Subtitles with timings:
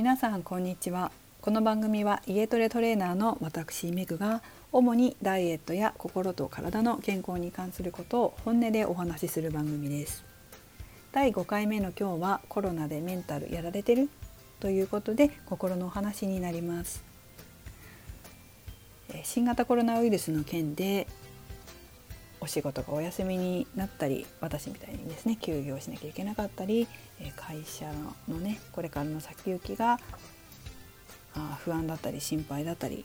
[0.00, 1.12] 皆さんこんにちは。
[1.42, 4.40] この番組は家トレトレーナーの私メグが
[4.72, 10.24] 主にダイエットや心と体の健康に関することを本音でお話しする番組です。
[11.12, 14.08] 第5回目の今日はコロナでメンタルやられてる
[14.58, 17.04] ということで心のお話になります。
[19.22, 21.08] 新型コロナウイルスの件で
[22.40, 26.86] お仕事がお休みになったり私みたいにですね休業しなきゃいけなかったり
[27.36, 27.86] 会社
[28.28, 29.98] のねこれからの先行きが
[31.64, 33.04] 不安だったり心配だったり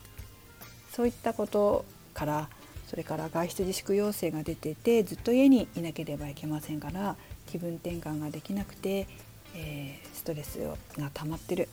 [0.91, 2.50] そういったことから
[2.88, 7.16] それから外出自粛要請が出ててずっと家にいなければいけませんから
[7.48, 9.08] 気分転換ができなくて、
[9.55, 10.60] えー、ストレス
[10.98, 11.70] が溜まってる。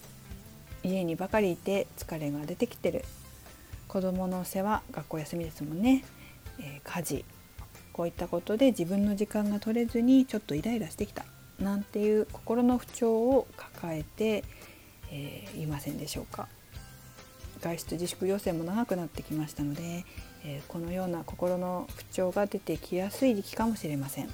[0.84, 3.04] 家にばかりいて疲れが出てきてる。
[3.88, 6.04] 子どもの世話学校休みですもんね、
[6.58, 7.24] えー、家事。
[7.92, 11.24] こういったことで自分の時間が取れずにちょっとイライラしてきた
[11.60, 14.44] なんていう心の不調を抱えて、
[15.10, 16.48] えー、いませんでしょうか。
[17.60, 20.04] 外出自粛要請も長くなってきましたので、
[20.44, 24.28] えー、このような心の不調が出てきやすい時期かもしれません。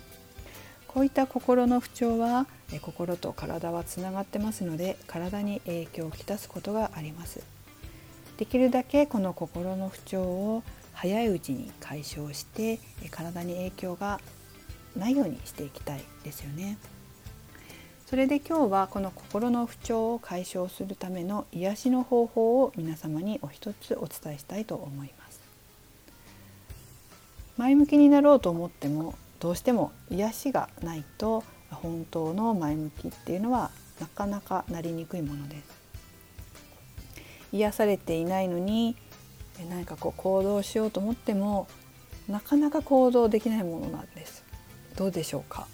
[0.86, 7.42] こういった心の不調は、えー、心と体はつながってますので体に影響をきたすことがあります。
[8.38, 10.62] できるだけこの心の不調を
[11.00, 12.80] 早いうちに解消して
[13.12, 14.20] 体に影響が
[14.96, 16.76] ないようにしていきたいですよね。
[18.06, 25.40] それで今日はこの心の不調を解消するための癒しの方法を皆様にお一つお伝えしたいと思います。
[27.58, 35.62] 前向きになろうと思ってもどうしても癒しがないと本当の前向きっていうのはなかなかなりにくいものです。
[37.52, 38.96] 癒されていないのに
[39.66, 41.68] 何かこう行動しようと思っても
[42.28, 44.44] なかなか行動できないものなんです。
[44.96, 45.66] どうでしょうか？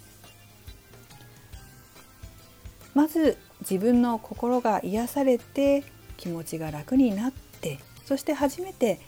[2.93, 5.83] まず自分の心が癒されて
[6.17, 8.99] 気持ちが楽になってそして初めて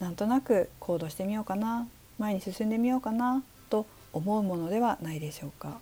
[0.00, 1.86] なんとなく行動してみようかな
[2.18, 5.78] 前に進んでみようかなと思うものではないでしょうか。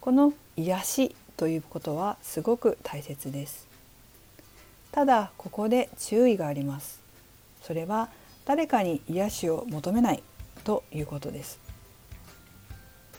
[0.00, 3.67] この癒しということはすごく大切です。
[4.92, 7.00] ただここで注意があります。
[7.62, 8.08] それは
[8.44, 10.22] 誰かに癒しを求めない
[10.64, 11.60] ということです。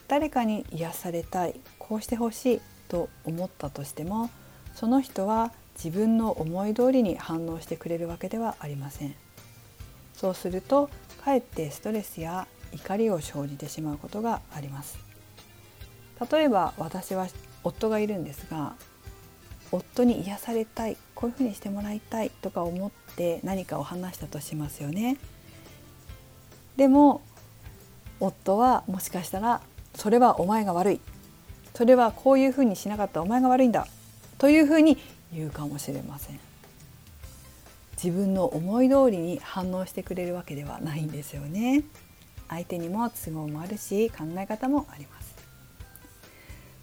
[0.07, 4.31] 誰かに癒されたいこうしてほしいと思ったとしても
[4.73, 9.15] その人は自分の思い通りに反応してくれるわけではありません。
[10.15, 10.89] そうすると
[11.23, 14.97] かえってストレスや怒りを生じてしまうことがあります。
[16.31, 17.27] 例えば私は
[17.63, 18.73] 夫がいるんですが
[19.71, 25.17] 夫に癒されたいこういうふうにしてもらいたいとか思って何かを話したとしますよね。
[26.75, 27.21] でも
[28.19, 29.61] 夫はもしかしたら
[29.95, 31.01] それはお前が悪い
[31.73, 33.87] それはこういうふうにしなかったお前が悪いんだ
[34.37, 34.97] というふうに
[35.33, 36.39] 言うかもしれません。
[38.01, 41.83] 自分の思い通りに反応してくれるわけではないんですよね。
[42.47, 45.35] 相手にも都合もあるし考え方もあります。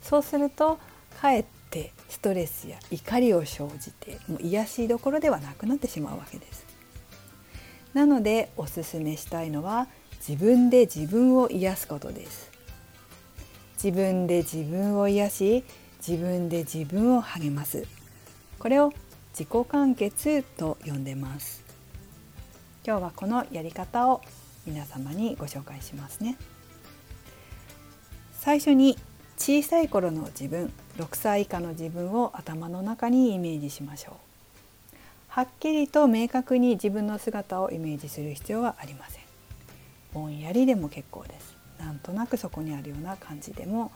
[0.02, 0.78] そうすると
[1.20, 6.66] かえってストレスや怒りを生じてもう癒しどころではなくなってしまうわけです。
[7.94, 9.88] なのでおすすめしたいのは
[10.26, 12.56] 自分で自分を癒すことです。
[13.82, 15.64] 自分で自分を癒し
[16.06, 17.84] 自分で自分を励ます
[18.58, 18.92] これを
[19.30, 21.64] 自己完結と呼んでます
[22.86, 24.22] 今日はこのやり方を
[24.66, 26.36] 皆様にご紹介しますね
[28.32, 28.96] 最初に
[29.36, 34.14] 小さい頃の自分6歳以下の自分を頭の中にイメージしましょう。
[35.28, 39.22] はっきりと明確に自分の姿をイメージする必要はありません。
[40.14, 41.56] ぼんやりでも結構です。
[41.78, 43.92] なんとなくそこにあるような感じでも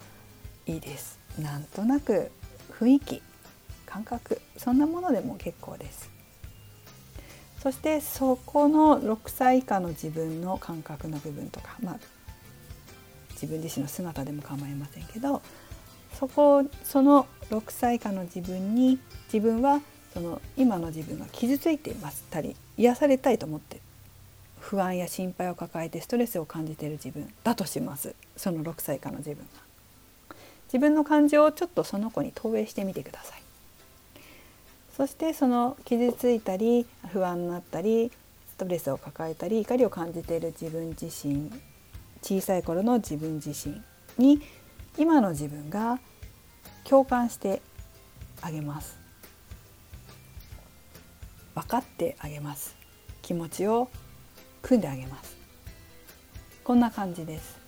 [0.66, 1.18] いいです。
[1.38, 2.30] なんとなく
[2.78, 3.22] 雰囲気
[3.86, 6.10] 感覚そんなものでも結構です。
[7.62, 11.98] そしてそこの6歳以下の自分の感覚の部分とかまあ
[13.32, 15.40] 自分自身の姿でも構いませんけど
[16.18, 18.98] そこその6歳以下の自分に
[19.32, 19.80] 自分は
[20.12, 23.80] その今の自分が傷ついていますたり癒されたいと思って
[24.58, 29.70] 不安や心配を抱えてストレスを感じている自分だとしますその6歳以下の自分が。
[30.72, 33.42] 自分の感情をちょっとその子に投影してみてください。
[34.96, 38.12] そしてその傷ついたり不安になったり
[38.50, 41.50] ストレスを抱えたり怒りを感じている自分自身
[42.22, 43.80] 小さい頃の自分自身
[44.18, 44.42] に
[44.98, 45.98] 今の自分が
[46.84, 47.62] 共感して
[48.42, 48.98] あげます。
[51.54, 52.76] 分かってあげます。
[53.22, 53.88] 気持ちを
[54.62, 55.36] 組んであげます。
[56.64, 57.58] こんな感じです。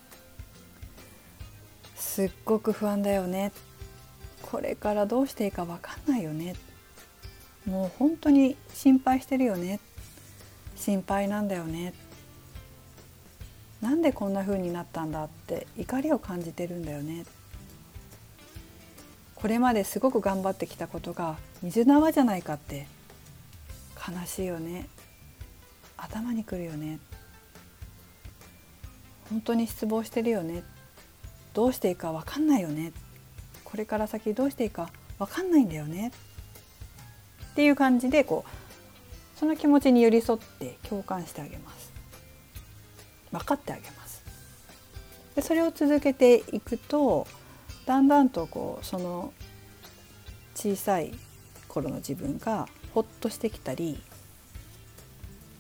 [1.97, 3.53] すっごく不安だよね。
[4.43, 6.55] これからどうしていいか分かんないよね。
[7.67, 9.81] もう本当に心配してるよね。
[10.77, 11.95] 心配なんだよね。
[13.83, 17.27] なんでこんな風になったんだって怒りを感じてるんだよね。
[19.35, 22.87] これまですごく頑張ってきたことが水縄じゃないかって
[24.09, 24.87] 悲しいよね。
[25.97, 27.01] 頭にくるよね。
[29.29, 30.63] 本当に失望してるよね。
[31.53, 32.93] どうしていいか分かんないよね。
[33.65, 36.13] これから先どうしていいか分かんないんだよね。
[37.51, 41.82] っていう感じでこうその気持ちに寄り添って共感してあげます。
[43.33, 44.23] 分かってあげます
[45.35, 47.27] でそれを続けていくと
[47.87, 49.33] だんだんとこうその
[50.55, 51.13] 小さい
[51.69, 54.01] 頃の自分がほっとしてきたり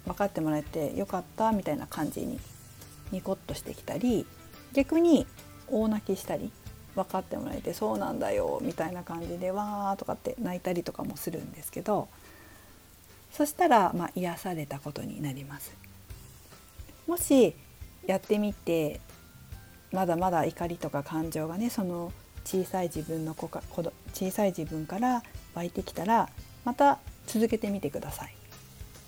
[0.04, 2.38] 分かってもらえてよかったみたいな感じに
[3.10, 4.26] ニコッとしてきたり
[4.72, 5.26] 逆に
[5.68, 6.50] 大泣きしたり
[6.94, 12.08] 分かってもらえてそうなんだよみたいな感じでわーとかって泣いたりとかもするんですけど
[13.30, 15.81] そしたらまあ癒されたことになります。
[17.12, 17.54] もし
[18.06, 18.98] やってみて
[19.92, 22.10] まだまだ怒りとか感情がねその
[22.42, 23.62] 小さい自分の子か
[24.14, 25.22] 小さい自分から
[25.54, 26.30] 湧いてきたら
[26.64, 28.34] また続けてみてください。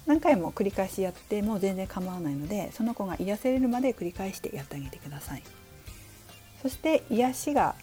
[0.04, 5.42] 何回も繰り返しやっても全然構わないのでその子が癒せれるまで繰り返してやってあげてください。
[6.60, 7.74] そして癒しが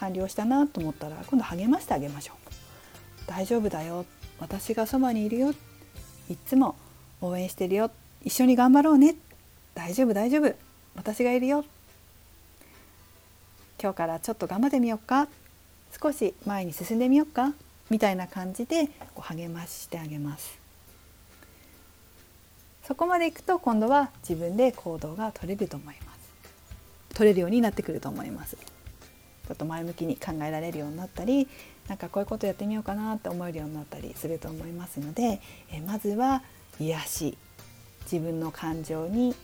[0.00, 3.28] 完了したなと思ったら今度励ましてあげましょう。
[3.28, 4.04] 大丈夫だよ。
[4.40, 5.54] 私がそばにいるよ。
[6.28, 6.74] いつも
[7.20, 7.92] 応援してるよ。
[8.24, 9.14] 一緒に頑張ろうね。
[9.74, 10.54] 大丈夫大丈夫。
[10.94, 11.64] 私がいるよ。
[13.82, 15.28] 今日からちょっと頑張ってみようか。
[16.00, 17.52] 少し前に進んでみようか。
[17.90, 20.58] みたいな感じでこう励ましてあげます。
[22.84, 27.14] そこまでいくと今度は自分で行動が取れると思います。
[27.14, 28.56] 取れるようになってくると思います。
[28.56, 31.48] ちょっと前向きに考えられるようになったり
[31.88, 36.42] なんかこういうことやってみようかなって思えるようになったりすると思いますのでえまずは
[36.78, 37.38] 癒し。
[38.04, 39.34] 自分の感情に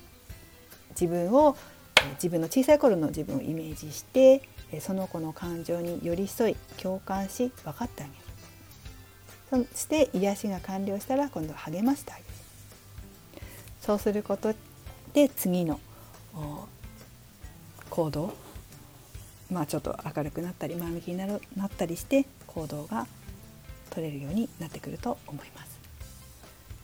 [1.01, 1.57] 自分を
[2.15, 4.43] 自分の小さい頃の自分をイメージして
[4.81, 12.27] その子の感情に寄り添い共感し分かってあげるそして癒しが完了したら今度は励ましてあげる
[13.81, 14.55] そうすること
[15.13, 15.81] で次の
[17.89, 18.35] 行動
[19.51, 23.07] まあちょっと明るくなったり前向きになるなったりして行動が
[23.91, 25.81] 取れるようになってくると思います。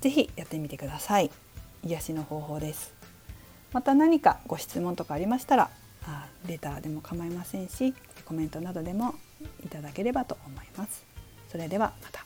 [0.00, 1.30] ぜひやってみてください。
[1.84, 2.95] 癒しの方法です。
[3.72, 5.70] また何かご質問とかありましたら
[6.04, 9.14] あレターでも構いませんしコメントなどでも
[9.64, 11.04] いただければと思います。
[11.50, 12.25] それではまた。